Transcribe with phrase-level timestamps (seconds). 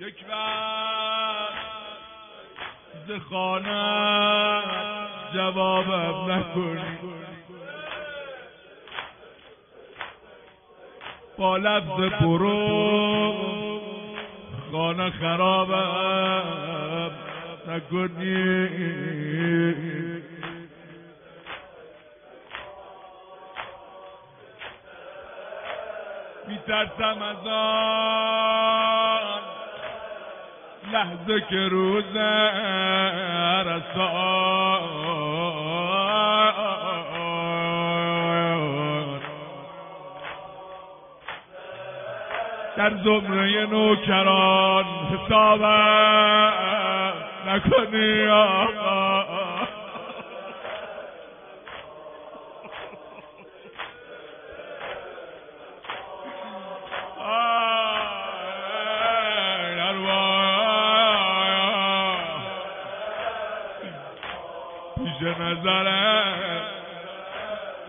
[0.00, 1.72] یک وقت
[3.06, 4.62] ز خانه
[5.34, 6.98] جوابم نکنی
[11.38, 13.32] با لفظ برو
[14.72, 16.52] خانه خرابم
[17.68, 18.68] نکنی.
[26.48, 28.22] میترسم از آن.
[30.92, 32.16] لحظه که روز
[33.66, 34.82] رسان
[42.76, 46.52] در زمره نوکران حسابم
[47.46, 49.51] نکنی آقا.
[65.22, 66.62] پیش نظرت.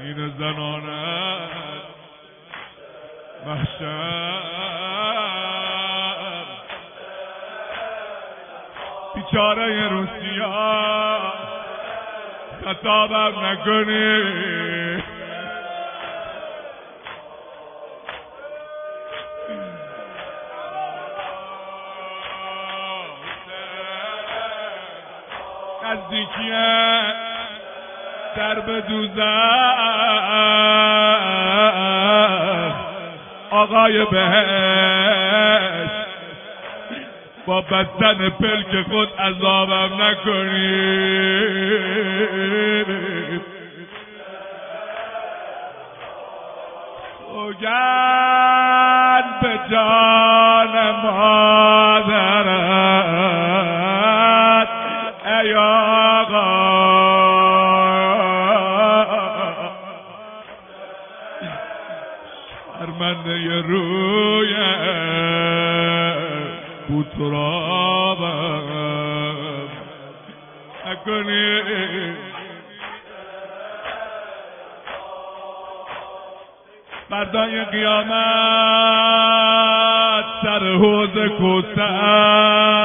[0.00, 1.50] این زنانت
[3.46, 4.40] محشر.
[9.14, 11.18] بیچاره روسیا
[12.64, 14.79] خطابم نکنی.
[25.90, 27.02] نزدیکیه.
[28.36, 29.20] در به دوزخ.
[33.50, 35.90] آقای بهش
[37.46, 41.30] با بستن پلک خود عذابم نکنید.
[47.32, 51.49] سوگند به جان مادرت
[63.10, 64.54] شرمنده روی
[66.88, 68.30] بوترابم
[70.86, 71.60] نکنی.
[77.10, 78.10] فردای قیامت
[80.42, 82.79] سر حوز کوسر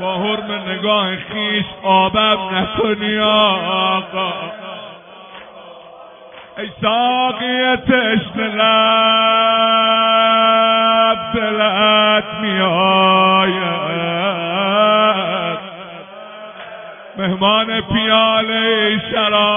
[0.00, 4.32] با حرم نگاه خیش آبم نکنی آقا.
[6.58, 9.58] ای ساقی تشنه لب
[11.34, 13.90] دلت می آید
[17.18, 19.49] مهمان پیاله شرابم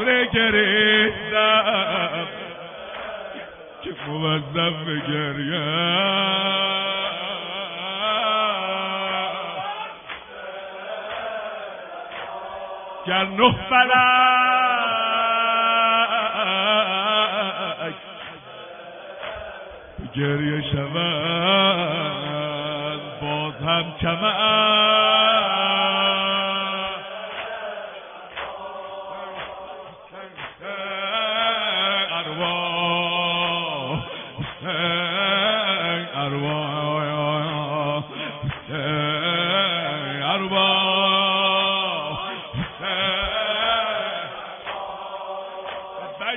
[0.00, 2.26] عمره گریستم
[3.82, 5.60] که موظف به گریه
[13.06, 14.00] گر نه فلک
[20.14, 20.90] گریه شود
[23.20, 25.49] باز هم کمر.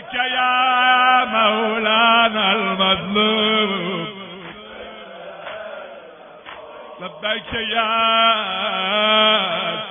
[0.04, 4.08] لبيك يا مولانا المظلوم.
[7.02, 7.96] لبيك يا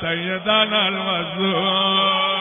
[0.01, 2.32] سيدنا المظلوم.